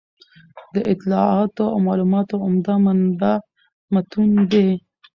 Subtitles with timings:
[0.73, 3.35] د اطلاعاتو او معلوماتو عمده منبع
[3.93, 4.69] متون دي.